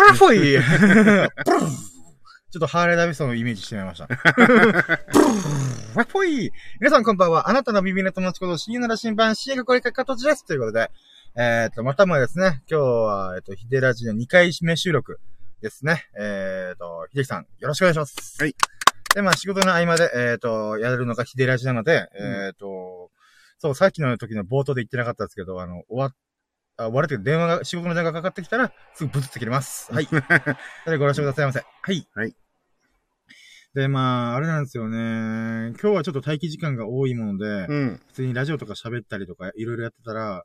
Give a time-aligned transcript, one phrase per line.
[0.00, 0.60] ラフォイ
[2.50, 4.06] ちょっとハーレーダビソンのイメージしてみました。
[4.06, 7.48] ブラフォイ皆さんこんばんは。
[7.48, 10.44] あなたのビビネ友達こと、深夜なら審判、深夜がこれかかとちです。
[10.44, 10.90] ということで、
[11.36, 15.18] えっ、と、またもですね、今日は、えっ、と、ヒデラジの2回目収録
[15.62, 16.04] ですね。
[16.16, 18.36] えっ、と、秀樹さん、よろしくお願いします。
[18.40, 18.54] はい。
[19.14, 23.10] で、まあ、仕事の合間で、えっ、と、やるのがヒデラジなので、えっ、と、
[23.58, 26.14] そう、さっきの時の冒頭で言ってなかったんですけど、あの、終わっ
[26.76, 29.90] あ、終わるというか電話が、仕事の電話がかかってきたら、すぐブツって切れます。
[29.94, 30.06] はい。
[30.06, 30.20] それ
[30.92, 31.60] でご了承くださいませ。
[31.60, 32.08] はい。
[32.14, 32.34] はい。
[33.74, 35.74] で、まあ、あれなんですよね。
[35.80, 38.00] 今日はちょっと待機時間が多いもので、うん。
[38.08, 40.44] 普通にラジオとか喋ったりとか、いろいろやってたら、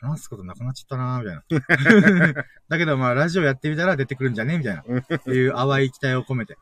[0.00, 2.44] 話すことなくなっちゃったなみたいな。
[2.68, 4.82] だけどまあ、ラジオやってみたら出てくるんじゃねみたいな。
[5.32, 6.56] いう淡い期待を込めて。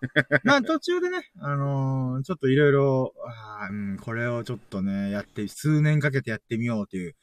[0.45, 3.15] まあ、途中でね、あのーちょっといろいろ、
[3.71, 7.15] うん、これをちょっとね、やって、数年かけてやってみようという、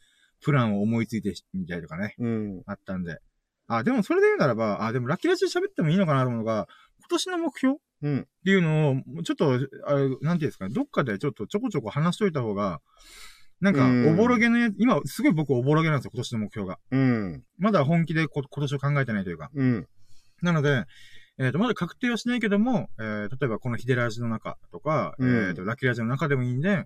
[0.41, 2.61] プランを思いついてみたりとかね、うん。
[2.65, 3.19] あったんで。
[3.67, 6.67] あ、でもそれで言うならば、あ、でもラッキーラジオ喋ってもいいのかなと思うのが、
[6.99, 8.19] 今年の目標うん。
[8.21, 9.53] っていうのを、ちょっと、
[9.85, 12.79] あれ、なんていうんですかね、どっかでちょっとちょこちょこ話しといた方が、
[13.61, 16.79] なんか、うんおぼろげのや、今、すごい僕おぼろげなんですよ、今年の目標が。
[16.91, 17.43] うん。
[17.57, 19.49] まだ本気でこ今年を考えてないというか。
[19.53, 19.87] うん。
[20.41, 20.85] なので、
[21.39, 26.85] えっ、と、まだ確定はしないけども、えー、例えばこのヒデラジの中とか、うんえっ、と、ラッキーラジの中でもいいんで、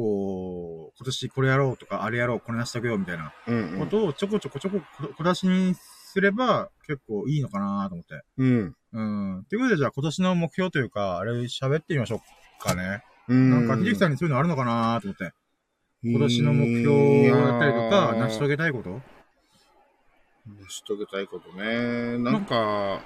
[0.00, 3.78] こう、今年これやろうとか、あれやろう、これなしとけよ、みたいなうん。
[3.78, 4.80] ことをちょこちょこちょこ
[5.18, 8.22] 小出しにすれば結構いいのかなと思って。
[8.38, 8.74] うん。
[8.92, 9.02] う
[9.40, 9.44] ん。
[9.50, 13.04] ということで、じゃあ今年の目標というか、あれ喋ってみましょうかね。
[13.28, 13.50] うん。
[13.50, 15.32] なんか、秀樹さんにそういうのあるのかなと思って。
[16.02, 18.48] 今年の目標だったりとか、成し遂げ。
[18.54, 19.02] げたいこと？
[20.46, 22.16] 成し遂げたいことね。
[22.18, 23.02] なんか、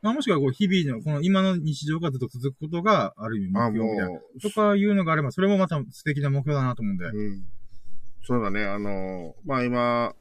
[0.00, 4.08] まあ、もしくはこう、日々の、この今の日常がずっと続くことが、ある意味目あ、標みたいな。
[4.10, 7.04] もう、とかいうのがあれば、それもまた素敵な目標だなと思うんで。
[7.06, 7.44] うん。
[8.22, 8.64] そうだね。
[8.64, 10.14] あの、まあ今、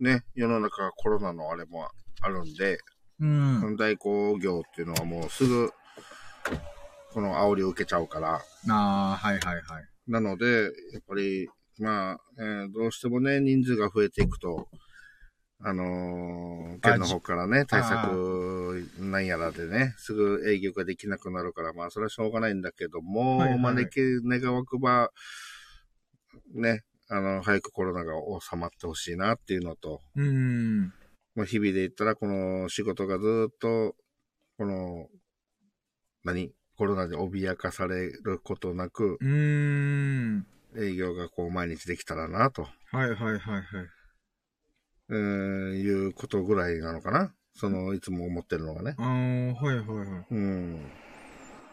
[0.00, 1.88] ね、世の中コロナのあれも
[2.20, 2.78] あるんで、
[3.20, 3.76] うん。
[3.76, 5.70] 代行業っていうのはもうすぐ、
[7.12, 9.84] この煽りを受けちゃうから、ああ、はいはいはい。
[10.08, 14.68] なので、やっぱり、まあ、えーどうしてもね、人数が増えていくと、
[15.66, 25.10] あのー県の方からね、対策なんやらでね、すぐ営業ができなくなるから、まあ、それはしょうがないんだけども、はいはいまあ、でき、願わくば、
[26.54, 30.92] ね、あの、早くコロナが収まってほしいなっていうのと、うん。
[31.34, 33.94] まあ、日々で言ったら、この仕事がずっと、
[34.58, 35.08] この、
[36.24, 40.46] 何コロナで脅かされることなく、うーん。
[40.76, 43.64] 営業がこう毎日できたらな、と、はいはいはいはい。
[45.10, 45.16] えー
[45.74, 47.32] いうことぐらいなのかな？
[47.56, 48.94] その、いつも思ってるのがね。
[48.98, 50.24] ああ、はいはいはい。
[50.30, 50.80] うん。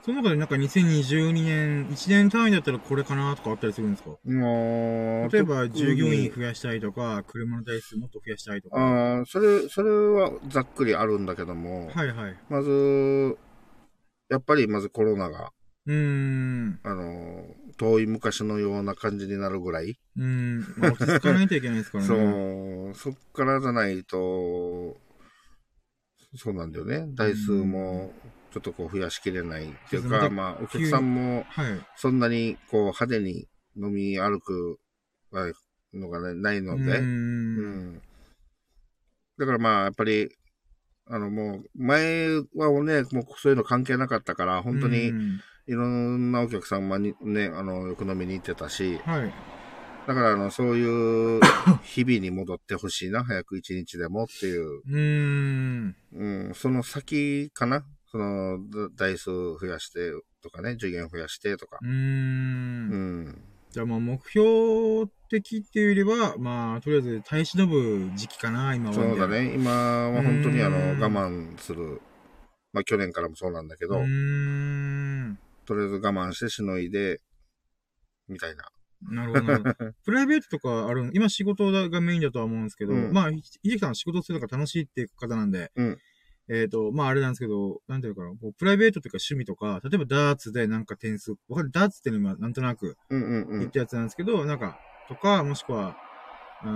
[0.03, 4.09] その中でなんか2022年、1年単位だったらこれかなとかあったりするんですか？
[4.25, 8.78] 例えば従業員増やしたいとか、車の台数もっと増やしたいとか。
[8.78, 12.36] ああ、それ、それはざっくりあるんだけども、はいはい。
[12.50, 13.38] まず、
[14.30, 15.52] やっぱりまずコロナが、
[15.88, 16.80] うーん。
[16.84, 17.46] あの、
[17.81, 20.59] 遠い昔のような感じになるぐらい、うーん。
[20.78, 22.94] まあ、落ち着かないといけないですからね。
[22.96, 25.00] そう、そっからじゃないと、
[26.36, 27.08] そうなんだよね。
[27.16, 28.14] 台数も、
[28.52, 31.81] ちょっとこう増やしきれないっていうか、そうまあ、お客さんも、はい。
[31.96, 34.80] そんなにこう派手に飲み歩く
[35.92, 36.86] のが、ね、ないので、うー。
[36.86, 38.02] うんん
[39.40, 40.30] だからまあ、やっぱり、
[41.08, 49.33] あのもう、前はね、もうそういうの関係なかったから、本当うにんいろんなお客さんもにね、あの、よく飲みに行ってたし、はい。
[50.05, 51.39] だからあの、そういう
[51.81, 55.95] 日々に戻ってほしいな、早く一日でもっていう、うーん。
[56.11, 57.85] うん、その先かな？
[58.11, 60.11] その、だ台数増やして
[60.43, 61.85] とかね、受験増やしてとかう。
[61.85, 61.88] ー。
[61.88, 63.41] うんん。
[63.69, 68.93] じゃあまあ目標的っていうよりは、まあ、とりあえず耐え忍ぶ時期かな、今は。
[68.93, 69.25] そうだ。
[69.29, 69.53] ね。
[69.55, 72.01] 今は本当にあの、うん我慢する。
[72.73, 75.00] まあ去年からもそうなんだけど、うーん。
[75.66, 77.19] とりあえず我慢してしのいで、
[78.27, 78.66] みたいな。
[79.09, 79.91] なるほどなるほど。
[80.05, 85.97] プライベートとかある今仕事がメインだとは思うんですけど、うんまあ、ひ秀樹さん仕事するのが楽しいっていう方なんで、うん
[86.53, 91.71] えっ、と、まああれなんですけど、なんていうのかな、こうプライベートというか趣味とか、例えばダーツでなんか点数、わかる？
[91.71, 93.59] ダーツっていうのはなんとなくうんうんうん。
[93.59, 94.77] 言ったやつなんですけど、なんか、
[95.07, 95.95] とか、もしくは、
[96.63, 96.69] あー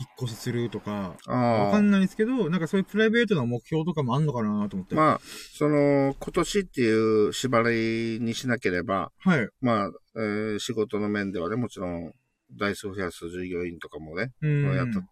[0.00, 4.94] 引っ越しするとか、わあかんないですけど、なんかそういうプライベートな目標とかもあんのかなと思って。
[4.94, 4.98] あ。
[4.98, 5.20] まあ、
[5.54, 9.48] その、今年っていう縛りにしなければ、はい。
[9.60, 12.12] まあ、えー仕事の面ではね、もちろん、
[12.58, 14.74] 台数増やす従業員とかもね、うん。
[14.74, 15.02] やった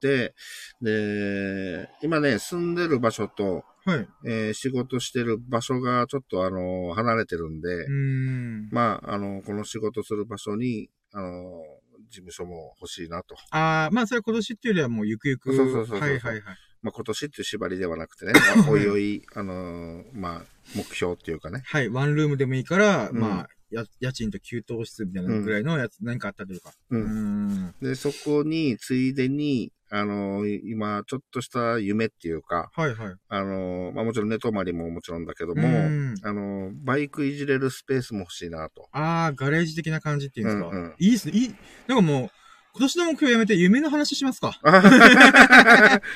[0.00, 0.34] で、
[0.82, 4.08] で、今ね、住んでる場所と、はい。
[4.26, 8.68] えー仕事してる場所がちょっとあの、離れてるんで、うん。
[8.70, 11.62] まあ、あの、この仕事する場所に、あの、
[12.08, 13.36] 事務所も欲しいなと。
[13.50, 15.54] ああ、まあそれは今年っていうよりはもうゆくゆく。
[15.54, 16.42] そうそうそうそうはいはいはい。
[16.82, 20.42] まあ今年っていう縛りではなくてね、まあおいおい、あのーまあ
[20.74, 21.62] 目標っていうかね。
[21.66, 26.72] はい、ワンルームでもいいから、うんまあ、や、家賃と給湯室みたいなぐらいのやつ、何かあったというか。
[26.90, 26.96] う。
[26.96, 27.74] うんん。
[27.80, 33.14] で、そこに、ついでに、あのー今、ちょっとした夢っていうか、はいはい。
[33.28, 38.88] あのーまあもちろん寝泊まりももちろんだけども、うんあのーバイクいじれるスペースも欲しいなと。
[38.92, 40.68] ああ、ガレージ的な感じっていうんですか？
[40.68, 41.34] うんうんいいっすね。
[41.36, 41.54] いい。
[41.86, 42.30] なんかもう、
[42.74, 44.58] 今年の目標やめて夢の話しますか？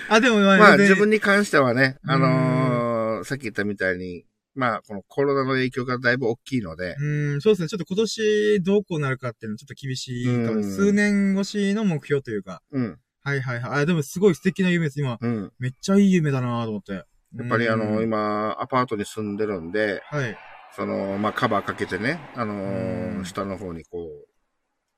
[0.09, 4.25] あ、でもまあ、まあ自分に関してはね、うんあのーさっき言ったみたいに、
[4.55, 7.69] まあこのコロナの影響がだいぶ大きいので、うん、そうですね。
[7.69, 10.53] ちょっと今年どうこうなるかっていうのはちょっと厳しいかも。
[10.55, 12.63] うん数年越しの目標というか。
[12.73, 13.83] うん、はいはいはい。
[13.83, 15.01] あ、でもすごい素敵な夢です。
[15.01, 15.53] 今、うん。
[15.59, 16.93] めっちゃいい夢だなと思って。
[16.93, 17.05] や
[17.37, 20.37] やっぱりあの、今、今、アパートに住んでるんで、はい。
[20.75, 24.27] その、まあカバーかけてね、あのうんー下の方にこう、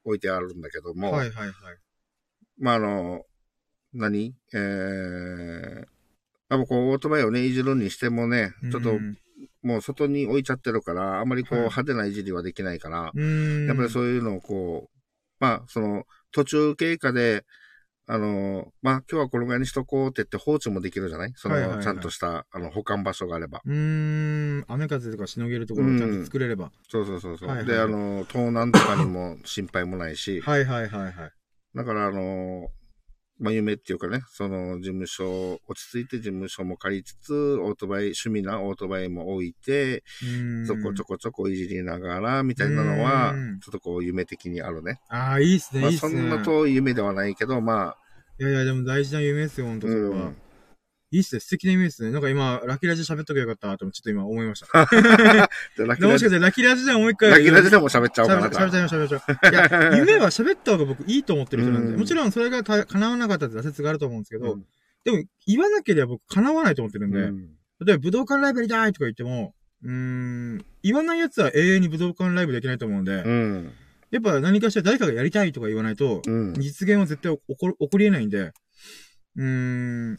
[0.05, 1.53] 置いてあるんだけども、はいはいはい。
[2.59, 3.23] まああの、
[3.93, 4.35] 何？
[4.55, 5.85] えー、
[6.49, 9.19] あもうこう、オートバイをね、いじるにしてもね、ちょっとうん
[9.63, 13.67] もう外に置いちゃってるから、あまりこう、はい派手ないじりはできないから、うん。
[13.67, 14.99] やっぱりそういうのをこう、
[15.39, 17.45] まあ、その、途中経過で、
[18.14, 21.32] あの、まあ、今日はこのぐらいにしとこうって言って放置もできるじゃない？
[21.35, 23.62] その、はいはいはいちゃんとした、あの、保管場所があれば。
[23.64, 23.75] うー
[24.61, 24.64] ん。
[24.69, 26.70] 雨風とかしのげるところをちゃんと作れれば。
[26.91, 27.49] そうそうそうそう。
[27.49, 31.14] はいはいで、あの、盗難とかにも心配もないし、はいはいはいはい。
[31.75, 32.69] だから、あの、
[33.41, 40.67] まあ、夢っていうかね、その、事務所、落ち着いて事務所も借りつつ、オートバイ、趣味なオートバイも置いて、うん。
[40.67, 45.00] そこちょこちょこいじりながら、みたいなのはうん、ちょっとこう、夢的にあるね。
[45.09, 46.12] ああ、いいっすね、まあ、いいっすね。
[46.12, 47.97] そんな遠い夢ではないけど、ま
[48.43, 50.09] いやいや、でも大事な夢ですよ、ほんあ、とそれは。
[50.09, 50.37] うん
[51.15, 52.11] いいっすね、素敵な夢ですね。
[52.11, 54.87] なんか今、ラキラジ喋っとけばよかったと、ちょっと今思いました。
[55.77, 57.31] でラキラジしかしてラキラジでももう一回。
[57.33, 59.87] ラキラジでも喋っちゃおうかな喋っちゃいましょう、喋っちゃいましょう。
[59.87, 64.65] いや、 夢は喋った方が僕いいと思ってる人なんで、うんもちろんそれがた叶わなかったって挫折があると思うんですけど、うん
[65.05, 67.50] でも言わなければ僕叶わないと思ってるんで、うん
[67.85, 73.73] 例えば武道館ライブやりたいとか言っても、うーん、言わない奴は永遠に武道館ライブできないと思うんで、うん。
[74.12, 76.55] やっぱ何かしら誰かがやりたいとか言わないと、うん。
[76.55, 78.53] 実現は絶対起こ起こり得ないんで、
[79.37, 80.12] うーん、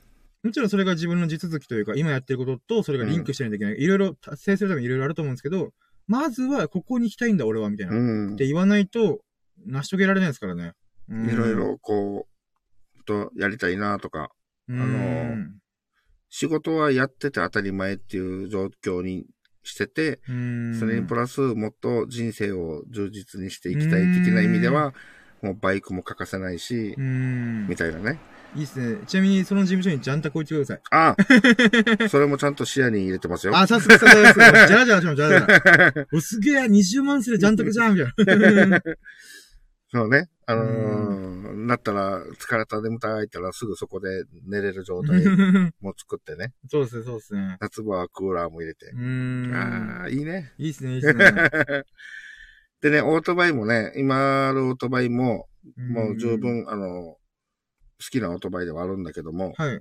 [0.44, 3.76] もちろんそれが自分の地続きというか、今やってることとそれがリンクしてないといけない。
[3.82, 5.70] いろいろ達成するためにいろいろあると思うんですけど、
[6.08, 7.94] まずはここに行きたいんだ俺は、みたいな。
[7.94, 8.36] っうん。
[8.36, 9.20] て言わないと、
[9.66, 10.74] 成し遂げられないですからね。
[11.08, 11.54] うんいろい。
[11.54, 14.30] ろこう、とやりたいなとか、
[14.70, 15.46] あのー
[16.36, 19.28] 仕事はやってて当たり前っていう状況に
[19.64, 24.94] してて、それにプラスもっと人生を充実にしていきたい的な意味では、
[25.42, 27.68] もうバイクも欠かせないしう、ん。
[27.68, 28.20] みたいなね。
[28.56, 29.00] いいっすね。
[29.08, 30.82] ちなみにその事務所にジャンタク置いてください。
[30.92, 31.16] あ
[32.08, 33.58] それもちゃんと視野に入れてますよ。
[33.58, 34.68] あ、さすがさすがです。
[34.68, 36.08] じゃらじゃらしましょう、じゃらじゃら。
[36.14, 38.82] お、すげえ、20万するジャンタクじゃん、みたいな。
[39.94, 40.28] そうね。
[40.48, 45.24] あのー、なったら、疲れた、眠たいたらすぐそこで寝れる状態
[45.82, 46.52] も作ってね。
[46.68, 47.58] そうですね、そうですね。
[47.62, 48.98] 夏場はクーラーも入れてう。
[48.98, 49.54] ーん。
[49.54, 50.52] ああ、いいね。
[50.58, 51.14] いいっすね、いいっすね。
[52.82, 55.48] でね、オートバイもね、今あるオートバイも、
[55.78, 57.20] もう十分、あの、好
[58.10, 59.80] きなオートバイではあるんだけども、はい。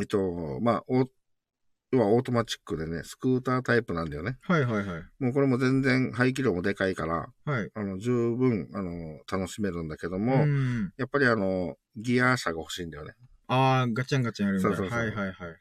[0.00, 4.36] えっと、まあ、要はオートマチックでね、スクータータイプなんだよね。
[4.42, 5.02] はいはいはい。
[5.18, 7.70] もうこれも全然排気量もでかいから、はい。
[7.74, 10.92] あの、十分、あの、楽しめるんだけども、ん。
[10.98, 13.14] やっぱりあの、ギア車が欲しいんだよね。
[13.46, 14.76] あー、ガチャンガチャンやるみたいな。
[14.76, 15.56] そうそうそうはいはいはい。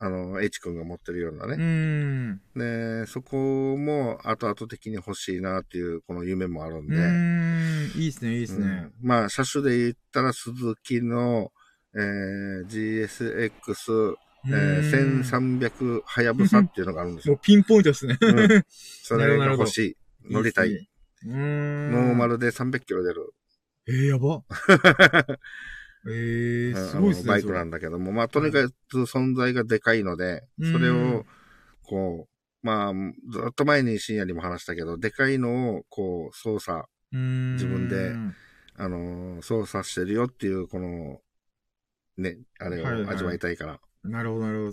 [0.00, 1.56] あの、H 君が持ってるようなね。
[1.56, 2.40] ん。
[2.56, 6.96] で、そこも後々的に欲しいなっていう、この夢もあるんで。
[6.96, 8.00] うーん。
[8.00, 8.66] いいっすね、いいっすね。
[8.66, 11.50] うんまあ、車種で言ったら、鈴木の、
[11.94, 14.14] えー、GSX、
[14.46, 17.34] えー、1300はやぶさっていうのがあるんですよ。
[17.34, 18.16] もうピンポイントですね。
[18.20, 18.64] うん
[19.02, 19.96] それが欲しい。
[20.30, 20.88] 乗りたい。
[21.24, 23.34] ノーマルで300キロ出る。
[23.88, 24.42] えー、やば。
[26.06, 27.28] えー、すごいっすね。
[27.28, 31.26] バイクなんだけども、まあ、とにかく存在がでかいので、うんそれを、
[31.82, 32.92] こう、まあ、
[33.30, 38.14] ずっと前に深夜にも話したけど、でかいのを、こう、操作、自自分で
[38.76, 41.20] あのー操作してるよっていう、この、
[42.16, 43.80] ね、あれを味わいたいから。
[44.04, 44.72] なるほど、なるほど。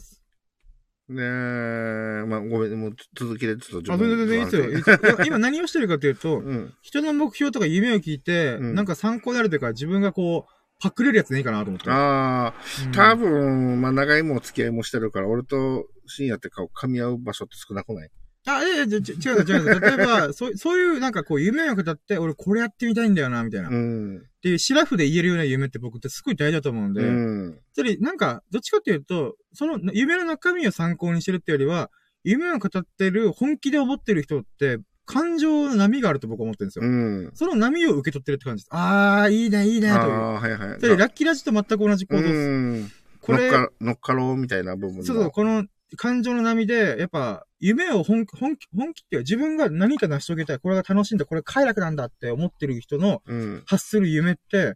[1.08, 4.96] で、まあ、ごめん、もう続きでちょっとあ、全然全然いいですよいいですよ。
[5.04, 6.74] いや今何をしてるかというと、 うん。
[6.82, 10.52] 人の目標とか夢を聞いて、うんなんか参考になるというか、自分がこう、
[10.82, 11.90] パクれるやつでいいかなと思って。
[11.90, 12.54] ああ、
[12.86, 18.10] うん多分、まあ、長いも付き合いもしてるから、俺と深夜って顔噛み合う場所って少なくない？
[18.46, 19.80] あ、いやいや、ち違う違う違う。
[19.80, 23.70] 例えば、 そう、そういうなんかこう、夢を語って、俺これやってみたいんだよな、みたいな。
[23.70, 24.24] っうん。
[24.42, 27.60] ていう、シラフで言えるような夢って僕ってすごい大事だと思うんで、うん。
[27.74, 31.90] つまり、なんか、どっちかっていうと、その夢の中身を参考にしてるってよりは、
[32.24, 36.86] 夢を語ってる、本気で思ってる人って、感情の波があると僕は思ってるんですよ。
[36.86, 37.32] うん。
[37.36, 38.70] その波を受け取ってるって感じです。
[38.72, 39.94] あー、いいね、いいね、という。
[39.94, 40.80] ああ、はいはい。
[40.80, 42.34] それ、ラッキーラジと全く同じ行動です。
[42.34, 42.92] うん。
[43.22, 45.04] これ、乗っか、乗っかろうみたいな部分の。
[45.04, 45.66] そうそう、この
[45.98, 53.64] 感情の波で、やっぱ、夢を本気、本気、本気っていうか自分が何か成し遂げたい、これが楽しいんだ、これ快楽なんだって思ってる人のうん。
[53.66, 54.76] 発する夢って、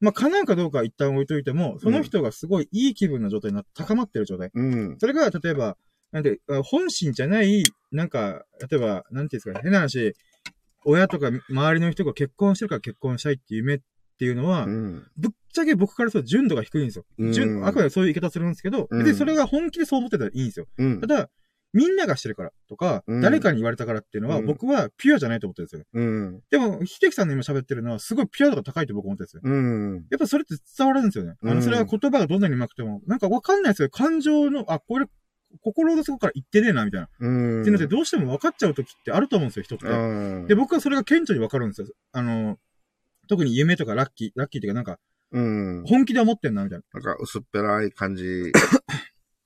[0.00, 4.50] まあ、叶うかどうかは一旦置いといても、その人がすごいいい気分な状態になって高まってる状態。
[4.54, 4.96] うん。
[4.98, 5.76] それが、例えば、
[6.12, 10.14] なんで、あ本心じゃない、なんか、例えば、なんていうんですかね、変な話、
[10.84, 13.80] 親とか周りの人が結婚してるから結婚したいっていう夢っ
[14.18, 15.06] ていうのは、うん。
[15.16, 17.04] ぶっちゃけ僕からすると純度が低いんですよ。
[17.18, 20.66] うん純、あくまでそういう言い方するんですけど、うん別にそれが本気でそう思ってたらいいんですよ。
[20.76, 21.06] うんた。
[21.06, 21.30] だ、
[21.74, 25.84] みんながしてるからとか、うん誰かに言われたからっていうのは、うん僕はピュアじゃないと思ってるんですよ。
[25.92, 26.40] うん。
[26.50, 29.42] でも、秀樹さんの今喋ってるのは、すごいピュア度が高いと僕思ってるんですよ。
[29.44, 30.06] うん。
[30.10, 31.32] やっぱそれって伝わるんですよね。
[31.32, 33.90] あうんの、それは言葉がどんなに上手くても、なんかわかんないですよ。
[33.90, 35.06] 感情の、あ、これ、
[35.62, 37.08] 心の底から言ってねえな、みたいな。
[37.20, 37.60] うん。
[37.62, 39.86] っていうので、どうしても分かっちゃう時ってあると思うんですよ、人って。
[39.86, 40.46] うん。
[40.46, 41.88] で、僕はそれが顕著に分かるんですよ。
[42.12, 42.58] あの、
[43.28, 44.98] 特に夢とかラッキー、ラッキーっていうかなんか、
[45.30, 45.84] うん。
[45.86, 47.00] 本気で思ってんな、みたいな。
[47.00, 48.52] なんか薄っぺらい感じ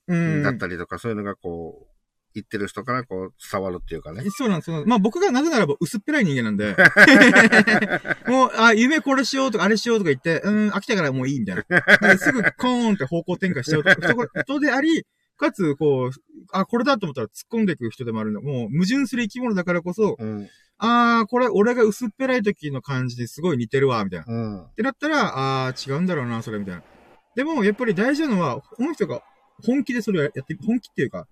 [0.08, 0.42] うん。
[0.42, 1.92] だったりとか、そういうのがこう、
[2.34, 4.22] 言ってる人からこう伝わるっていうかね。
[4.30, 4.84] そうなんですよ。
[4.86, 6.76] まあ僕がなぜならば薄っぺらい人間なんで、
[8.26, 11.62] もう、あ、夢これしようとかあれしようとか言って、うん、飽きたからもういいみたいな。
[12.08, 15.04] ですぐコーンって方向転換しちゃうと人人であり、
[15.36, 16.10] かつ、こう、
[16.52, 18.42] あ、これだと思ったら突っ込んでいく人でもあるの。
[18.42, 20.48] もう矛盾する生き物だからこそ、うん。
[20.78, 24.26] あー、これ俺が薄っぺらい時の感じですごい似てるわ、みたいな。
[24.26, 24.62] うん。
[24.64, 26.82] ってなったら、あー、違うんだろうな、それ、みたいな。
[27.34, 29.22] でも、やっぱり大事なのは、この人が
[29.64, 31.26] 本気でそれをやって、本気っていうか、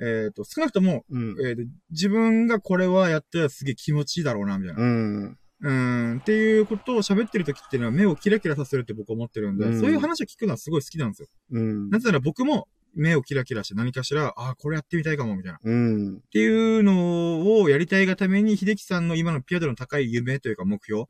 [0.00, 1.36] えっ、と、少なくとも、うん。
[1.44, 4.82] えーと、自分がこれはやったらすげえ気持ちいいだろうな、みたいな。
[4.82, 5.38] うん。
[5.62, 11.28] うーん、っていうことを喋ってる時っていうのは目をキラキラさせるって僕思ってるんで、うんそういう話を聞くのはすごい好きなんですよ。
[11.52, 11.98] うんな。
[11.98, 15.58] ぜなら僕も目をキラキラして何かしら、ああ、これやってみたいかも、みたいな。
[15.58, 16.20] っうん。
[16.32, 21.08] ていうのをやりたいがために、秀樹さんの今のピアノの高い夢というか目標を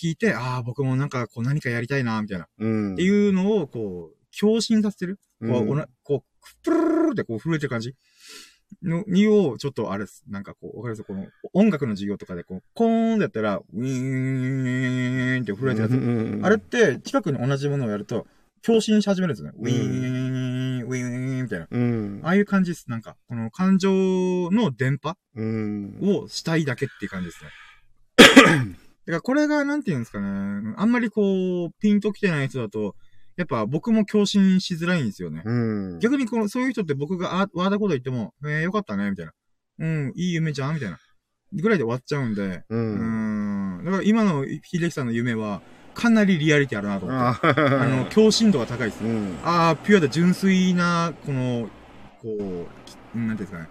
[0.00, 2.44] 聞いて、ああ、僕もなんかこう何かやりたいな、みたいな。
[2.44, 2.96] っうん。
[2.96, 5.18] ていうのを、こう、共振させてる。
[5.40, 7.94] こう、うんおなこう、プルルルルってこう震えてる感じ
[8.82, 10.24] の、にを、ちょっとあれです。
[10.28, 15.92] なんかこう、わかりますこの、音楽の授業とかでこう、コーンでやったら、ウィーンって震えてるやつ。
[15.92, 18.26] うんあれって、近くに同じものをやると、
[18.62, 19.58] 共振し始めるんですよね。
[19.58, 21.66] ウィーン、ウィーン、みたいな。
[21.70, 22.28] うんあ。
[22.28, 22.90] あいう感じです。
[22.90, 23.90] なんか、この感情
[24.50, 25.98] の電波うん。
[26.02, 27.50] をしたいだけっていう感じですね。
[28.16, 30.74] だからこれが、なんていうんですかね。
[30.76, 32.94] あんまりこう、ピンと来てない人だと、
[33.36, 35.42] やっぱ僕も共振しづらいんですよね。
[35.44, 35.98] うん。
[36.00, 39.32] 逆にこの、そういう人って僕があ、ワーダこと言っても、えー、よかったね、みたいな。
[39.78, 40.98] うん、いい夢じゃん、みたいな。
[41.54, 42.64] ぐらいで終わっちゃうんで。
[42.68, 42.76] う。
[42.76, 43.84] うんん。
[43.84, 45.62] だから今の秀樹さんの夢は、
[45.94, 47.46] かなりリアリティあるなと思って。
[47.46, 49.06] ああの、共振度が高いですう。
[49.06, 49.38] ん。
[49.44, 51.68] ああ、ピュアで純粋な、この、
[52.20, 53.68] こう、きなんていうんですかね。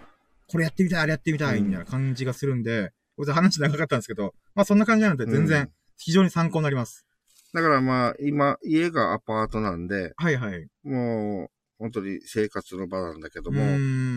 [0.47, 7.05] これやってみたい、あれやってみたい、うんみたいな感じがするんで、これ話長かったんですけど、まあそんな感じなので全うん然非常に参考になります。
[7.53, 10.67] だからまあ、今、家がアパートなんで、はいはい。
[10.83, 13.61] もう、本当に生活の場なんだけども、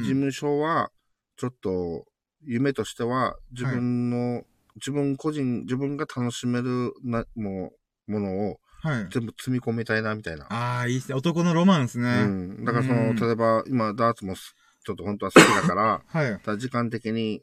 [0.02, 0.90] 事務所は、
[1.36, 2.04] ちょっと、
[2.42, 4.44] 夢としては、自分の、
[4.76, 9.06] 自分個人、自分が楽しめるな、もう、ものをはい。
[9.10, 10.44] 全部積み込みたいな、みたいな。
[10.50, 11.14] ああ、いいですね。
[11.14, 12.24] 男のロマンですね。
[12.24, 12.64] うん。
[12.66, 16.40] だからその、うん例えば、今、ダーツもすちょっと本当は好きだから、 はい。
[16.40, 17.42] ただ時間的に、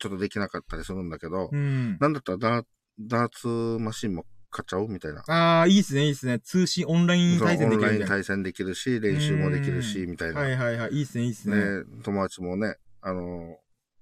[0.00, 1.98] ちょっとできなかったりするんだけど、うん。
[2.00, 2.66] なんだったらダー
[3.00, 5.22] ダーツマシンも買っちゃうみたいな。
[5.28, 6.40] ああ、いいですね、いいですね。
[6.40, 10.34] 通信、オンライン対戦でオンライン対戦できるし、練習もできるし、みたいな。
[10.36, 10.40] な。
[10.40, 10.92] はいはいはい。
[10.92, 11.56] いいですね、いいですね。
[11.56, 13.58] ね、友達もね、あの、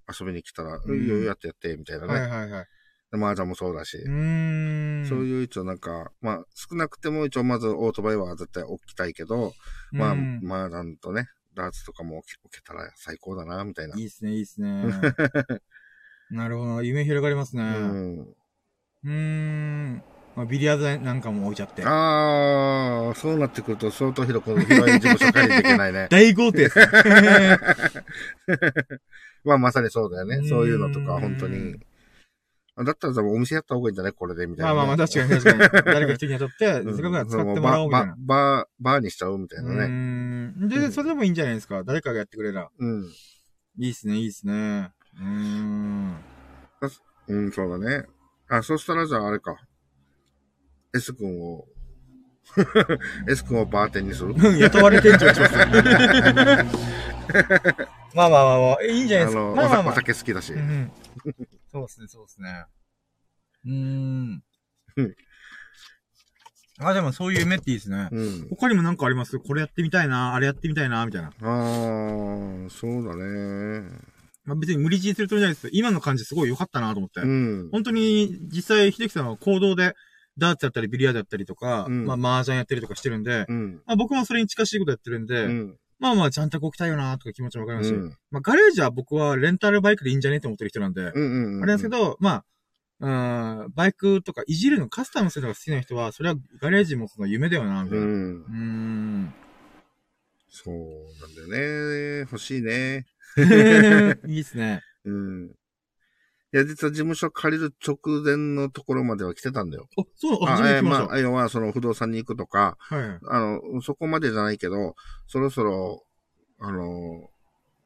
[0.09, 2.13] 遊びに来たら、うんいいよやってやって、みたいなね。
[2.13, 2.67] はいはいはい。
[3.13, 3.99] で麻雀もそうだし。
[3.99, 4.01] う。
[4.05, 9.53] そういう一応なんか、まあ、少なくても一応まずオートバイは絶対置きたいけど、
[9.93, 13.97] まあ、うんまあ、なんとね、ダーツとかも置けたら最高だな、みたいな。
[13.97, 14.85] いいっすね、いいっすね。
[16.31, 16.83] なるほど。
[16.83, 17.63] 夢広がりますね。
[17.63, 17.67] う。
[17.77, 20.03] うんーん。
[20.35, 21.83] まあ、ビリヤードなんかも置いちゃって。
[21.85, 26.09] ああ、そうなってくると相当広く、広い事務所借りないけないね。
[26.13, 26.87] 大豪邸ですね。
[29.45, 30.47] まあ、まさにそうだよね。
[30.47, 31.77] そういうのとか、うん本当に。
[32.79, 34.13] あだったら多分お店やった方がいいんじゃない？
[34.13, 35.85] これで、みたいなね、まあまあまあ、確かに確かに。
[35.95, 38.15] 誰か一人雇って、せっうんかくなら使ってもらおうみたいな。
[38.19, 40.67] ババババーにしちゃうみたいうなーね。
[40.67, 40.69] ん。
[40.69, 41.83] で、それでもいいんじゃないですか？
[41.85, 42.69] 誰かがやってくれら。
[42.79, 43.05] うん。
[43.79, 44.93] いいっすね、いいっすね。
[45.19, 46.17] うーん。
[47.29, 48.05] うん、そうだね。
[48.49, 49.57] あ、そしたらじゃああれか。
[50.95, 51.65] S 君を、
[53.29, 54.35] S 君をバーテンにする？
[54.37, 55.55] 雇われ店長します。
[58.15, 59.41] まあまあまあまあ、いいんじゃないですか？
[59.43, 59.93] あの、まあまあまあ。
[59.93, 60.53] お酒好きだし。
[60.53, 60.93] うん
[61.77, 62.65] そうですね、そうですね。
[63.67, 64.43] うーん
[64.97, 65.15] うん。
[66.79, 68.09] あ、でもそういう夢っていいですね。
[68.11, 68.49] うん。
[68.49, 69.39] 他にもなんかあります？
[69.39, 71.29] これやってみたいな、あれやってみたいな、みたいな。
[71.29, 71.35] ああ、
[72.71, 73.91] そうだね。
[74.47, 77.21] まあ別に無理強いするつもりじゃないです今の感じすごい良かったなと思って。
[77.21, 77.69] うん。
[77.71, 79.95] 本当に実際、秀樹さんは行動で、
[80.39, 83.83] ダーツやったりビリヤードやったりとか、うんまあ麻雀やったりとかしてるんで、うん。
[83.85, 85.77] まあ僕もそれに近しいことやってるんで、うん。
[85.99, 91.63] まあまあちゃんと置きたいよなとか気持ちもわかりますし、うんまあガレージは僕はレンタルバイクでいいんじゃねって思ってる人なんで、うんうんうん。
[91.63, 92.45] あれなんですけど、まあ、
[92.99, 98.05] うん、バイクとかいじるのカスタムするのが好きな人は、それはガレージ持つの夢だよな、みたいな。
[98.05, 98.13] うん。
[98.13, 99.35] うーん。
[100.49, 100.75] そう
[101.21, 102.21] なんだよね。
[102.21, 103.05] 欲しいね。
[104.27, 104.81] いいっすね。
[105.05, 105.55] うん。
[106.57, 109.89] いや、実は事務所借りる直前のところまでは来てたんだよ。
[109.99, 113.03] あ、そう、あ、初あ、えーまあ、要はその不動産に行くとか、はい。
[113.29, 114.95] あの、そこまでじゃないけど、
[115.27, 116.03] そろそろ、
[116.59, 117.29] あの、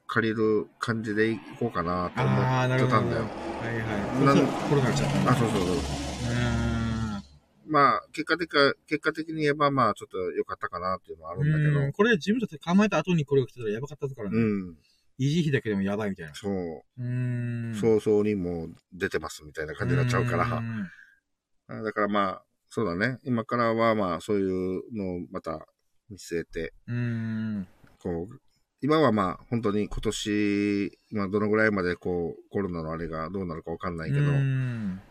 [0.07, 3.25] 借りる感じで行こうかなと思ってたんだよ。
[3.25, 4.25] はいはい。
[4.25, 5.33] なんコロナ来ちゃった。
[5.33, 5.75] あ、そうそうそう。
[5.75, 5.81] う
[7.67, 11.93] まあ、結果的か、結果的に言えば、まあ、ちょっと良かったかなっていうのはあるんだけど。
[11.93, 14.37] これ、事務所って構えた後にこれが来てたらやばかったからね。
[14.37, 14.77] うん。
[15.21, 16.35] 維持費だけでもやばいみたいな。
[16.35, 16.53] そう。
[16.53, 17.75] うーん。
[17.75, 20.63] 早々にもう出てますみたいな感じになっちゃうから。
[21.83, 23.19] だからまあ、そうだね。
[23.23, 25.67] 今からはまあ、そういうのをまた
[26.09, 27.69] 見据えて、うーん。
[28.03, 28.41] こう、
[28.81, 34.33] 今はまあ、本当に今年、まあ、どのぐらいまでこう、コロナのあれがどうなるかわかんないけど、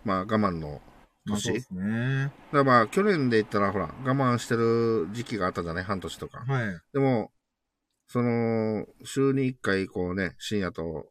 [0.04, 0.82] まあ、我慢の
[1.26, 1.32] 年？
[1.32, 2.24] まあそうですね。
[2.24, 5.84] だからまあ、去年で言ったら、ほら、我慢してる時期があったじゃない？
[5.84, 6.40] 半年とか。
[6.40, 6.82] はい。
[6.94, 7.32] でも、
[8.10, 11.08] その、週に一回、こうね、深夜と、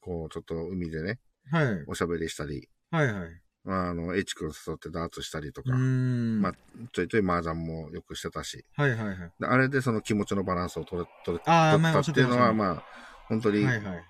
[0.00, 1.18] こう、ちょっと海でね、
[1.50, 1.84] はい。
[1.86, 3.42] おしゃべりしたり、はいはい。
[3.64, 5.70] まあ、あの、H 君誘ってダーツしたりとか。
[5.72, 6.52] まあ
[6.92, 9.16] ちょいちょい麻雀もよくしてたし、はいはいはい。
[9.40, 12.84] であれでその気持ちのバランスを取れ、取れ、取まあ、ったっていうのは、あ、まあ、
[13.28, 14.04] 本当に、はいはい。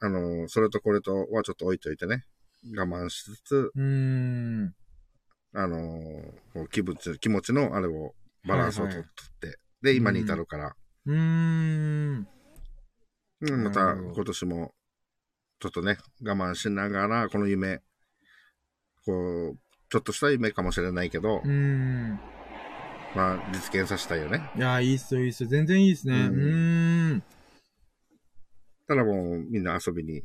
[0.00, 2.26] あの、それとこれとはちょっと置いといてね、
[2.76, 4.74] 我慢しつつ、うーん。
[5.54, 5.78] あの、
[6.70, 8.14] 気持ち、気持ちのあれを、
[8.46, 9.04] バランスを取はいっ
[9.40, 10.74] て、で、今に至るから、
[11.06, 12.26] うーん。
[13.40, 14.72] うんまた今年も、
[15.60, 17.80] ちょっとね、我慢しながら、この夢、
[19.04, 19.58] こう、
[19.90, 22.20] ちょっとした夢かもしれないけどうー、ん。
[23.14, 24.40] まあ、実現させたいよね。
[24.56, 25.48] いやー、いいっすよ、いいっすよ。
[25.48, 26.14] 全然いいっすね。
[26.14, 27.22] ううんーん。
[28.86, 30.22] ただもう、みんな遊びに、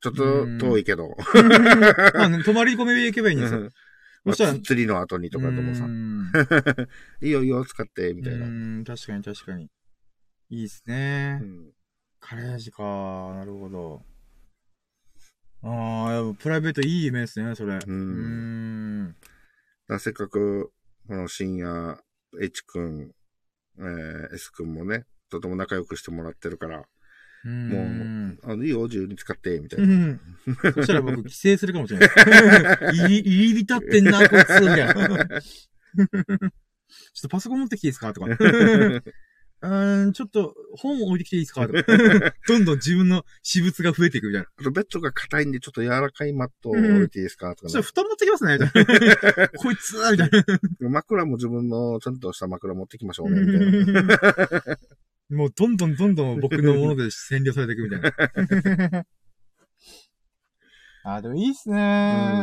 [0.00, 1.16] ちょっと遠いけど、
[2.14, 3.68] まあ、ね、泊まり込みで行けばいいんですよ。
[4.24, 5.86] まそあしたら、つ釣りの後にとかでもさ
[7.22, 8.46] いいよいいよ、使って、みたいな。
[8.46, 9.68] うーん、確かに確かに。
[10.50, 11.44] いいっすねう。
[11.44, 11.70] ん
[12.20, 14.02] カレージかなるほど。
[15.62, 17.74] ああ、やっぱプライベートいい夢ですね、それ。
[17.76, 19.08] うーん。
[19.08, 20.70] だからせっかく、
[21.06, 21.98] この深夜、
[22.40, 23.12] H 君、
[23.78, 26.84] えー、S 君もね、とても仲良くしてもらってるから、
[27.44, 28.38] うーん。
[28.42, 29.94] あの、いいよ、自由に使って、みたいうな。
[30.12, 30.20] ん。
[30.74, 32.08] そしたら僕、帰省するかもしれない。
[32.96, 34.94] 入り、入り浸ってんな、こいつ、みたいな。
[35.94, 36.50] ちょっ
[37.22, 38.12] とパソコン持ってきていいですか？
[38.12, 38.26] とか。
[39.62, 41.66] うーん、ちょっと本置いてきていいですか？
[41.66, 41.82] とか。
[42.48, 44.48] どんどん自分の私物が増えていくみたいな。
[44.58, 47.54] あと、ベッドが硬いんで、ちょっと柔らかいマットを置いていいですか？
[47.54, 48.84] とかねそしたら布団持ってきますね、 みたい
[49.44, 49.48] な。
[49.58, 50.30] こいつみたい
[50.80, 50.88] な。
[50.90, 53.46] 枕も自分のちゃんとした枕持ってきましょうね、み
[53.86, 54.78] たいな。
[55.36, 58.00] もうどんどんどんどん僕のもので占領されていくみたい
[58.90, 59.06] な。
[61.16, 61.76] あ、でもいいっすね。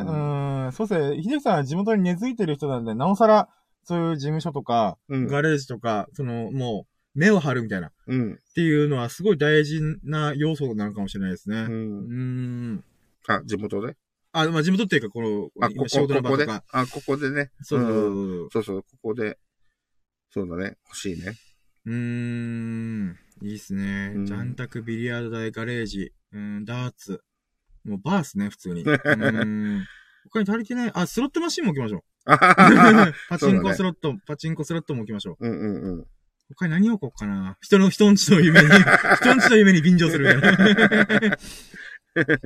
[0.08, 0.72] ううん。
[0.72, 1.22] そうっすね。
[1.22, 3.50] 秀樹さんは地元に根付いてる人なんで、なおさら、
[3.84, 5.28] そういう事務所とか、うん。
[5.28, 7.88] ガレージとか、その、もう、目を張るみたいな。
[7.88, 8.40] っうん。
[8.56, 11.62] ていうのはすごい大事な要素なのかもしれないですね。
[11.62, 11.66] う。
[11.66, 12.84] うんん。
[13.28, 13.98] あ、地元で？
[14.32, 16.46] あ、まあ、地元っていうか、この、あ、ここ、今仕事のここで？
[16.46, 16.80] 場とか。
[16.80, 17.52] あ、ここでね。
[17.62, 19.38] そうそうそんうそうそう、ここで。
[20.30, 20.78] そうだね。
[20.86, 21.36] 欲しいね。
[21.86, 21.92] う。
[21.92, 23.18] うーん。
[23.42, 24.20] いいっすねう。
[24.20, 27.22] んジャンタク、ビリヤード台、ガレージ、うん、ダーツ。
[27.84, 28.84] もうバーっすね、普通に。
[28.86, 29.86] うん。
[30.30, 30.92] 他に足りてない？
[30.94, 32.02] あ、スロットマシンも置きましょう。
[32.26, 35.48] あはははパチンコスロット、パチンコスロットも置きましょう。
[35.48, 36.08] うんうんうん。
[36.56, 37.58] 他に何置こうかな。
[37.62, 38.68] 人の、人んちの夢に、
[39.22, 41.38] 人んちの夢に便乗するみたいな。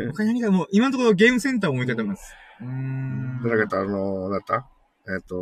[0.11, 2.33] 他に何かもう、今のところゲームセンターを思いたいと思います。
[2.61, 3.39] うーん。
[3.43, 4.67] どれかとあの、なんだった？
[5.13, 5.35] えっ、と、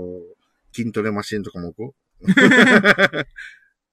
[0.73, 1.95] 筋トレマシンとかも置く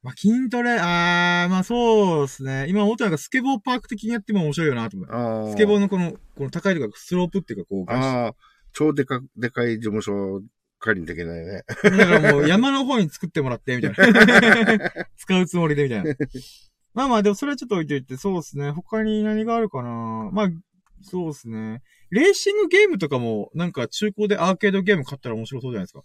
[0.02, 2.66] まあ、筋トレ、あー、まあそうですね。
[2.68, 5.14] 今思ったのがスケボーパーク的にやっても面白いよなと思って。
[5.14, 5.50] ああ。
[5.50, 8.35] スケボーのこの、この高いとか、スロープっていうか、こう、ああ、
[8.72, 10.42] 超でか、でかい事務所
[10.87, 11.64] 借りんといけないね。
[11.83, 14.92] だからもう山の方に作ってもらって、みたいな。
[15.18, 16.14] 使うつもりで、みたいな。
[16.94, 18.70] まあまあ、でもそれはちょっと置いといて、そうですね。
[18.70, 20.31] 他に何があるかな？
[20.33, 20.49] まあ、
[21.03, 21.83] そうですね。
[22.11, 26.01] レーシングゲームとかも、なんか中古でアーケードゲーム買ったら面白そうじゃないですか。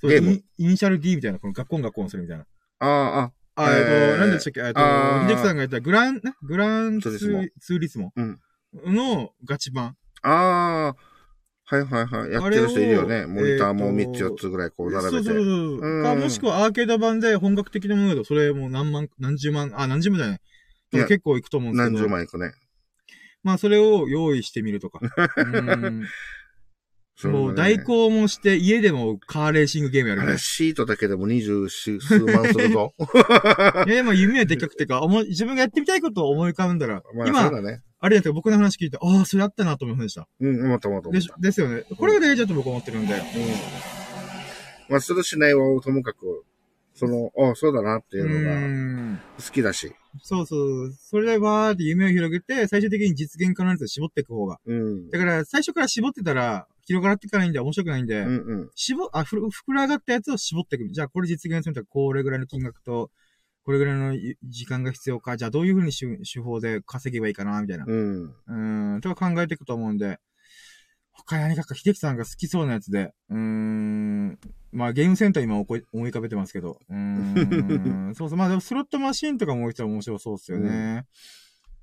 [0.00, 0.30] そうゲーム？
[0.30, 2.44] イニシャル D みたいな、このガッコンガッコンするみたいな。
[2.78, 4.60] ああ、あ、えっー何でしたっけ？
[4.60, 8.12] えっとあー、秀樹さんが言ったグラン、ねグランツツーリスモ？
[8.86, 9.96] のガチ版。
[10.22, 10.96] あ、ああ、
[11.70, 12.32] はいはいはい。
[12.32, 13.26] やってる人いるよね。
[13.26, 15.10] モニターも3つ4つぐらいこう並べて。
[15.10, 15.78] そうそうそう。
[15.80, 20.40] うんか、もしくはアーケード版で本格的なものだと、それもう何万、何十万、あ、何十万じゃない。
[20.92, 21.98] いや結構いくと思うんですけど。
[21.98, 22.52] 何十万いくね。
[23.44, 25.00] まあ、それを用意してみるとか。
[25.38, 26.04] うん。
[27.24, 32.94] もう代行もして、家でもカーレーシングゲームやるシートだけでも二十数万するぞ。
[32.98, 33.84] な。
[33.86, 37.82] いや、でも夢はでっかくてか、自分がやってみたいことを思い浮かぶんだら、まあ、今ね。
[38.02, 40.26] あれだって僕の話聞いて、ああ、それあったなと思いました。
[40.40, 41.20] うん、思った思った思っ。
[41.20, 41.84] でしたですよね。
[41.98, 43.14] これが大事だと僕は思ってるんで。
[43.14, 43.20] うん。
[44.88, 46.44] まあ、するしないはともかく、
[46.94, 49.20] その、あそうだなっていううのがん。
[49.38, 49.92] 好きだし。
[50.22, 50.92] そうそう。
[50.92, 54.58] それでわーって夢を広げて、最終的に実現可能なやつを絞っていく方が。
[54.64, 55.10] うん。
[55.10, 58.70] だから、最初から絞ってたら、広がっていかないんで、面白くないんで、うんうん。
[58.74, 60.88] 絞、あ、ふる、膨らがったやつを絞っていく。
[60.88, 63.10] じゃあ、これ実現するんだったら、これぐらいの金額と、
[63.70, 65.36] これぐらいのい時間が必要か。
[65.36, 67.84] じゃあ、どういうふうに手手法で稼げばいいかな、みたいな。
[67.86, 68.24] うん。
[68.24, 70.18] うーん、とか考えていくと思うんで、
[71.12, 74.38] 他に何かか、秀樹さんが好きそうなやつで、うーん、
[74.72, 76.96] まあゲームセンター今思い浮かべてますけど、うー
[78.10, 81.06] ん、 そうそう、まあでもスロットマシンとかも置いてたら面白そうっすよね。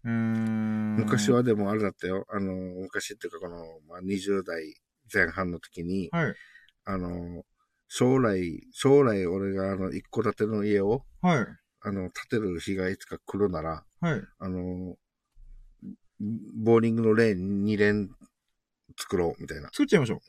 [0.04, 0.96] うーん。
[0.98, 1.32] 昔。
[1.32, 2.26] はでもあれだったよ。
[2.28, 4.76] あの、昔っていうかこの、まあ、20代
[5.14, 6.36] 前半の時に、はい。
[6.84, 7.46] あの、
[7.88, 11.46] 将来、将来俺があの、一戸建ての家を、はい。
[11.88, 14.22] あの、建てる日がいつか来るなら、はい。
[14.40, 14.98] あの、
[16.20, 18.10] ボーリングのレーン2連
[18.98, 19.70] 作ろう、みたいな。
[19.72, 20.22] 作っちゃいましょ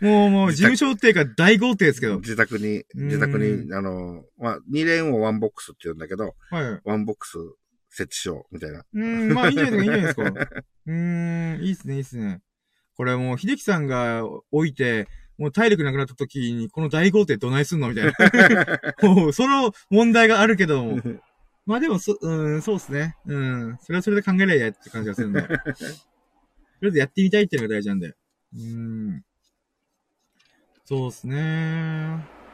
[0.00, 0.04] う。
[0.04, 2.20] もう、もう、事務所っていうか大豪邸ですけど。
[2.20, 6.80] 自宅に、うん自宅に、あの、まあ、2連をワンボックスって言うんだけど、はい。
[6.84, 7.36] ワンボックス
[7.90, 8.78] 設置しよう、みたいな。
[8.78, 10.64] うーん、まあいいんじゃないですか、いいんじゃないですか。
[10.86, 12.40] うーん、いいっすね、いいっすね。
[12.94, 15.06] これもう、秀樹さんが置いて、
[15.40, 18.12] もう体力なくなった時に、この大豪邸どないすんのみたいな。
[19.02, 21.00] もう、その問題があるけども。
[21.64, 23.16] まあでも、そ、うん、そうっすね。
[23.24, 23.78] うん。
[23.80, 25.42] それはそれで考えりゃいいやって感じがするんで。
[25.42, 25.64] とりあ
[26.88, 28.14] えずやってみたいっていうのが大事なんで。
[28.54, 29.24] うん。
[30.84, 31.36] そうっすね。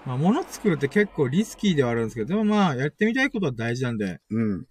[0.04, 4.20] まあ、物作るって結構リスキーではあるんですけど、でもまあ、やってみたいことは大事なんで。
[4.30, 4.66] うん。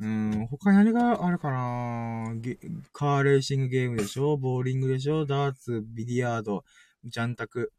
[0.00, 2.32] うん、他に何があるかな？
[2.36, 2.56] ゲ
[2.92, 4.36] カーレーシングゲームでしょ？
[4.36, 5.26] ボーリングでしょ？
[5.26, 6.64] ダーツ、ビリヤード、
[7.04, 7.72] ジャンタク。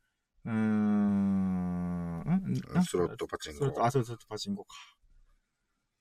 [0.45, 2.23] うーん、
[2.85, 3.73] スロット、パチンコスロッ。
[3.73, 4.75] ト、あ、そうそう、パチンコか。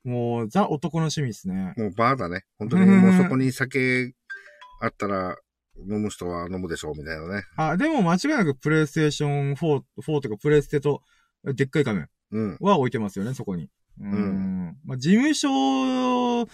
[0.04, 1.74] もう、ザ男の趣味ですね。
[1.76, 2.44] もうバーだね。
[2.58, 4.14] 本当にもうそこに酒
[4.80, 5.36] あったら
[5.76, 7.42] 飲む人は飲むでしょう、みたいなね。
[7.56, 11.02] あ、でも間違いなくプレイステーション4、4とかプレステと、
[11.44, 12.56] でっかい画面うん。
[12.60, 13.68] は置いてますよね、そこに。
[14.00, 16.48] ううんまあ、事務所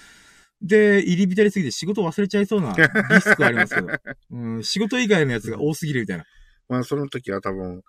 [0.63, 3.89] で入り浸りすぎて仕事忘れちゃいそうなリスクはありますけど。
[4.31, 6.25] うん、仕事以外のやつが多すぎるみたいな。
[6.69, 7.83] まあその時は多分、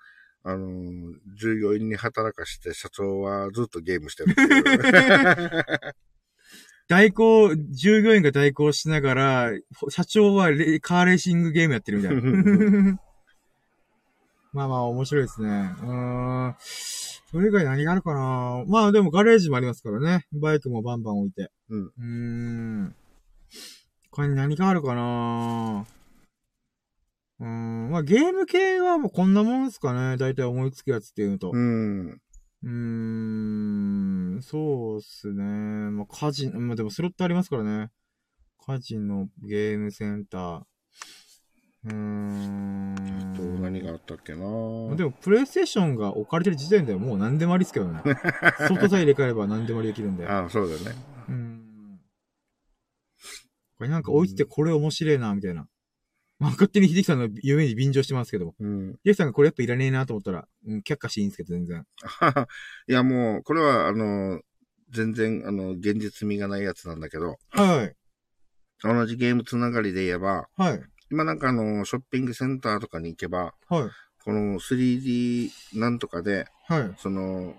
[0.43, 5.65] あのー従業員に働かして社長はずっとゲームしてるっていう。
[6.87, 9.51] 代行、従業員が代行しながら、
[9.89, 12.21] 社長はレカーレーシングゲームやってるみたいな。
[14.53, 15.75] まあまあ面白いですね。
[15.81, 16.55] うーん。
[16.59, 20.27] それ以外何があるかなまあでもガレージもありますからね。
[20.31, 21.51] バイクもバンバン置いて。
[21.69, 21.85] うん。
[21.85, 22.95] うーん。
[24.11, 25.85] 他に何があるかな
[27.39, 27.89] うーん。
[27.91, 30.17] まあゲーム系はもうこんなもんですかね。
[30.17, 31.51] だいたい思いつくやつっていうのと。
[31.53, 32.21] うん。
[32.63, 35.43] うーん、そうっすね。
[35.43, 37.91] まあ、カジノ、まあ、でもスロットありますからね。
[38.65, 40.61] カジノ、ゲームセンター。
[41.85, 43.33] うーん。
[43.35, 48.01] と何があったっけなまあでも、プレイステーションが置かれてる時点ではもう何でもありですけどね。
[48.67, 50.27] 外さえ入れ替えれば何でもありできるんで。
[50.27, 50.95] ああ、そうだよね。
[51.29, 51.99] うん。
[53.77, 55.67] これなんか置いててこれ面白いな、みたいな。
[56.37, 58.55] まあ、勝手に秀樹さんの夢に便乗してますけども。
[58.59, 58.91] うん。
[59.05, 61.85] 秀樹さんがこれやっぱいらねえなと思ったら、うん、却下していいんですけど、全然。
[62.87, 64.41] いや、もう、これは、あの、
[64.91, 67.95] 全然、あの、現実味がないやつなんだけど、はい。
[68.81, 70.83] 同じゲームつながりで言えば、はい。
[71.09, 73.89] 今なんかあの、ショッピングセンターとかに行けば、はい。
[74.23, 76.95] この 3D なんとかで、はい。
[76.97, 77.55] その、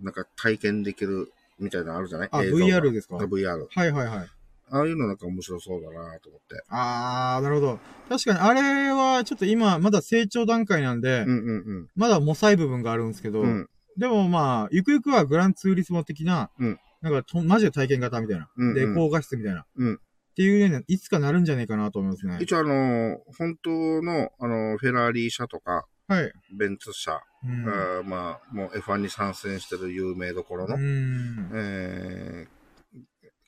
[0.00, 3.16] なんか体験できるみたいなのあるじゃない？VR ですか？
[3.16, 3.66] あ VR。
[3.70, 4.28] はいはいはい。
[4.70, 6.62] ああいうのなんか面白そうだなと思って。
[6.68, 7.78] あー、なるほど。
[8.08, 11.32] 確かに、あれは、ちょっと今、まだ成長段階なんで、うんう
[11.80, 13.48] んまだ模細部分があるんですけど、うん。
[13.48, 13.68] うん。
[13.96, 18.48] でもまあ、ゆくゆくはグランツーリスモ的な、うんなんかと、マジで体験型みたいな。
[18.56, 19.64] うんうんで、高画質みたいな。
[19.76, 20.00] うんっ
[20.38, 22.38] ていうね、いつかなるんじゃないかなと思いますね。
[22.40, 26.32] 一応あの、本当の、あの、フェラーリ車とか、はい。
[26.56, 27.68] ベンツ車、うん。
[27.68, 31.50] あーまあ、もう F1 に参戦してる有名どころの、うん。
[31.52, 32.57] えー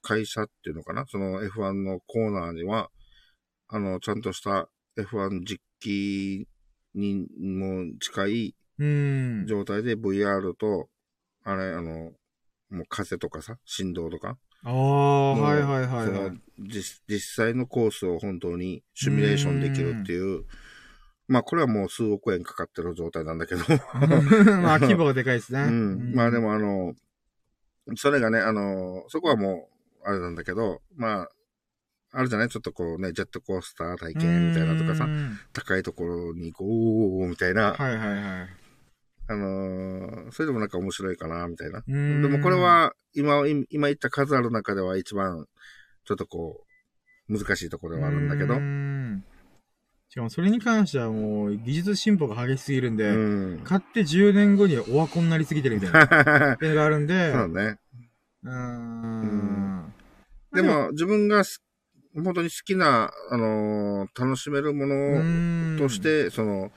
[0.03, 1.05] 会社っていうのかな？
[1.07, 2.91] その F1 のコーナーには、
[3.69, 6.47] あの、ちゃんとした F1 実機
[6.95, 9.47] にも近いうん。
[9.47, 10.89] 状態で VR と、
[11.45, 12.13] あれ、あの、
[12.71, 16.41] もう風とかさ、振動とか、ああ、はいはいはい、そのはい。
[16.59, 20.45] 実実際のコースを本当にシミュレーションできるっていう、
[21.29, 23.63] まあこれはもう数億円かかってる状態なんだけど、
[24.63, 25.63] まあ、規模がでかいですね。
[25.63, 26.13] うん。
[26.15, 26.95] まあでもあの、
[27.97, 31.29] それがね、あの、そこはもう、あれなんだけど、まあ、
[32.13, 32.49] あるじゃない？
[32.49, 38.49] ちょっとこうね、ジェットコースター体験みたいなとかさう、ん高いところにこう、みたいな、はいはいはい。
[39.29, 41.83] あのーそれでもなんか面白いかな、みたいな。
[41.87, 41.93] で
[42.29, 45.47] もこれ、は、今、今今言った数ある中では一番、
[46.05, 46.65] ちょっとこ
[47.29, 49.25] う、難しいところではあるんだけどうー、ん
[50.09, 53.61] しかもそれに関してはもう、技術進歩が激しすぎるんうで、ん。
[53.63, 56.55] 買って10年後にはオワコンになりすぎてるみたいな。
[56.55, 57.79] っていうのがあるんで、そうね。
[58.43, 59.95] うーん。
[60.53, 61.63] でも、自分がす
[62.15, 66.73] 本当に好きな、あのー楽しめるもうのとして、その、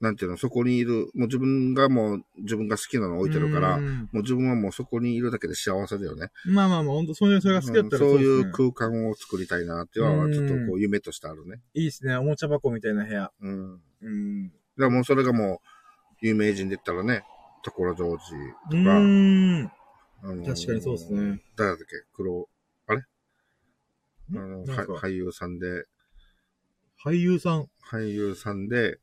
[0.00, 6.28] なんていうの、そこにいる、もう自分がもう自分が好きなのを置いてるから、もうーんう自分はもうそこにいるだけで幸せだよね。
[6.46, 11.60] まあまあまあ、本当そういう、それが好きだったらうんそうねう空間を作りたいなっていうのは、うんちょっとこう夢としてあるね。
[11.74, 12.16] いいですね。
[12.16, 13.30] おもちゃ箱みたいな部屋。
[13.42, 13.72] うん。
[13.74, 14.52] だかうん。
[14.78, 15.60] らもうそれがも
[16.22, 17.24] う、有名人で言ったらね、
[17.62, 18.34] 所ジョージ
[18.68, 19.70] うとか、ーん。
[20.22, 21.40] あのー確かにそうですね。
[21.56, 21.84] 誰だっけ？
[22.14, 22.48] 黒、
[22.86, 23.02] あれ？
[24.32, 25.84] あの、俳優さんで、
[27.04, 27.66] 俳優さん。
[27.90, 28.98] 俳優さんで、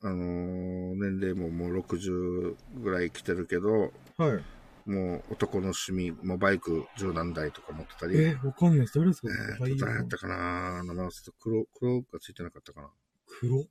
[0.00, 4.44] あのー年齢ももう60ぐらい来てるけど、はい。
[4.84, 8.94] もう男の趣味、もうバイク十何台とか持ってたり、え、わかんないです。
[8.98, 9.28] 誰ですか？
[9.28, 10.82] えー誰やったかな？
[10.82, 12.90] 名前忘れ黒、黒がついてなかったかな？
[13.26, 13.64] 黒？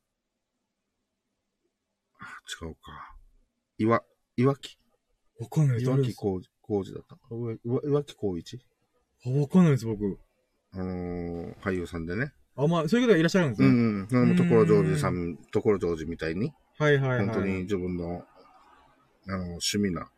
[2.20, 2.24] あ
[2.66, 3.16] 違うか。
[3.78, 4.02] 岩、
[4.38, 4.78] 岩木？
[5.40, 5.92] わかんないです。
[5.92, 7.18] 岩木浩二浩二だった。
[7.66, 8.60] 岩岩木浩一
[9.26, 10.18] あ、わかんないです、僕。
[10.74, 12.32] あのー俳優さんでね。
[12.56, 13.68] あ、まあ、そういう方いらっしゃるんですね。
[13.68, 14.28] うんうん。
[14.28, 17.26] もう所ジョージさん、所ジョージみたいに、はいはいはい。
[17.26, 18.24] 本当に自分の、
[19.28, 20.10] あの、趣味な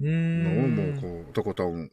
[0.00, 0.74] うーのをん。
[0.74, 1.90] もうこう、とことん、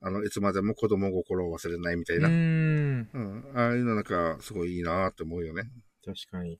[0.00, 2.28] あの、いつまでも子供心を忘れないみたいうな。
[2.28, 3.08] ーん。
[3.12, 3.44] うん。
[3.54, 5.64] ああいうのなんか、すごいいいなって思うよね。
[6.04, 6.54] 確かに。
[6.54, 6.58] い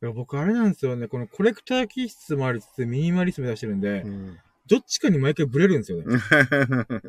[0.00, 1.08] や僕、あれなんですよね。
[1.08, 4.38] このコレクター気質もありつつ、ミニマリスト目指してるんで、うん。
[4.68, 6.04] どっちかに毎回ブレるんですよね。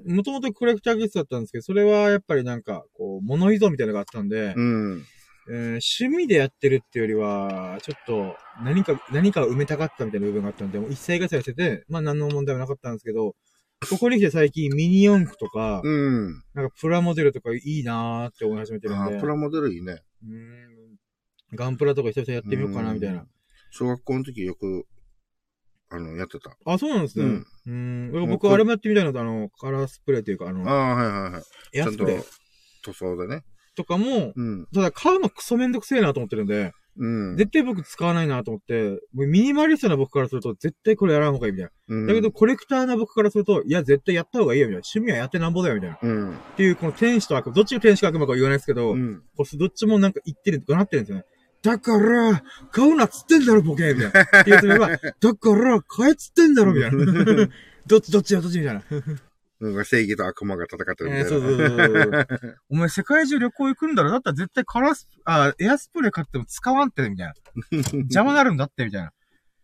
[0.06, 5.06] もともとコレクター気質だったんですけど、それはやっぱりなんか、こう、物依存みたいなのがあったんで、うん。
[5.50, 13.36] えー趣味でやってるっていうよりは、ちょっと、何か、何かを埋めたかったみたいな部分があったんで、もう一切合切してて、まあ何の問題もなかったんですけど、
[13.90, 16.44] ここに来て最近ミニ四駆とか、うん。
[16.54, 20.02] なんかプラモデルとかいいなーって思い始めてるんで、あープラモデルいいね。
[20.24, 20.74] うーん
[21.56, 23.26] ガンプラとか久々やってみようかなみたいな。
[23.72, 24.86] 小学校の時よく、
[25.94, 26.56] あの、やってた。
[26.66, 27.26] あ、そうなんですね。
[27.26, 27.28] う
[27.68, 28.26] うんん。
[28.26, 31.44] ん僕あれもやってみたいのと、あの、カラースプレーというか、あの、ああ、はいはいはい。
[31.72, 32.24] ちゃんとエアスプレー
[32.84, 33.44] 塗装でね。
[33.76, 34.68] とかも、うん。
[34.74, 37.38] ただ買うのクソめんどくせえなと思ってるんで、うん。
[37.38, 41.96] 絶対僕使わないなと思って、もうミニマリストな僕からすると、絶対これやらん方がいいみたいな。
[41.96, 44.84] うん、だけど、コレクターな僕からすると、いや、絶対やった方がいいよ、みたいな。
[44.86, 45.96] 趣味はやってなんぼだよ、みたいな。
[45.96, 46.38] っうん。
[46.56, 49.24] ていう、この天使と悪魔、どっちが天使か悪魔かは言わないですけど、うん。
[49.36, 51.26] こうどっちもなんか言ってる、怒鳴ってるんですよね。
[51.64, 54.42] だから、買うなっつってんだろ、ボケみたいな。
[54.42, 54.78] っていうやつが、
[55.20, 57.48] だから、買えっつってんだろ、みたいな。
[57.88, 58.84] どっちどっちやどっちみたいな。
[59.62, 61.24] なんか正義と悪魔が戦ってるみたいな。
[61.24, 62.58] えーそうそうそう。
[62.70, 67.34] お前世界中旅行行くんだろだったら絶対カラス、あ、エアスプレー買っても使わんって、みたいな。
[67.72, 69.14] 邪魔なるんだって、みたいな。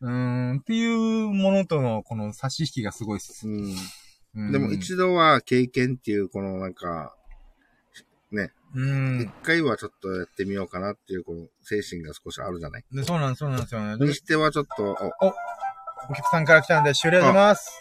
[0.01, 3.45] うーん、っていうものとの、この差し引きがすごいっす。
[3.45, 3.75] うん。
[4.35, 7.13] うんでも一度は経験っていう、このなんか、
[8.31, 9.32] ね、うん一。
[9.43, 12.84] 回はちょっとやってみようかなっていう、この精神が少しあるじゃない？
[12.91, 13.97] でそうなんです、そうなんですよね。
[13.97, 14.91] でにしてはちょっと、
[16.10, 17.71] お客さんから来たんで終了します。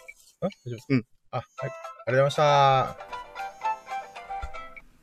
[0.41, 0.93] あ大丈夫ですか？
[0.93, 1.05] うん。
[1.31, 1.45] あ、はい。
[1.57, 1.71] ありがと
[2.05, 3.28] うございました。